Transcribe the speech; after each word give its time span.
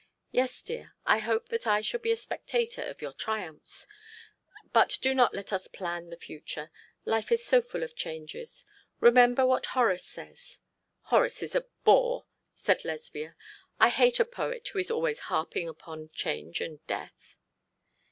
Yes, 0.31 0.63
dear, 0.63 0.95
I 1.05 1.19
hope 1.19 1.49
that 1.49 1.67
I 1.67 1.81
shall 1.81 1.99
be 1.99 2.11
a 2.11 2.15
spectator 2.17 2.81
of 2.81 3.03
your 3.03 3.13
triumphs. 3.13 3.85
But 4.73 4.97
do 4.99 5.13
not 5.13 5.35
let 5.35 5.53
us 5.53 5.67
plan 5.67 6.09
the 6.09 6.17
future. 6.17 6.71
Life 7.05 7.31
is 7.31 7.45
so 7.45 7.61
full 7.61 7.83
of 7.83 7.95
changes. 7.95 8.65
Remember 8.99 9.45
what 9.45 9.67
Horace 9.77 10.07
says' 10.07 10.57
'Horace 11.01 11.43
is 11.43 11.53
a 11.53 11.67
bore,' 11.83 12.25
said 12.55 12.83
Lesbia. 12.83 13.35
'I 13.79 13.89
hate 13.89 14.19
a 14.19 14.25
poet 14.25 14.69
who 14.69 14.79
is 14.79 14.89
always 14.89 15.19
harping 15.29 15.69
upon 15.69 16.09
change 16.09 16.61
and 16.61 16.83
death.' 16.87 17.35